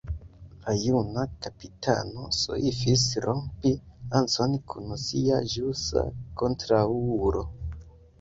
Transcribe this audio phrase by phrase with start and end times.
[0.67, 3.73] La juna kapitano soifis rompi
[4.15, 6.05] lancon kun sia ĵusa
[6.43, 7.45] kontraŭulo.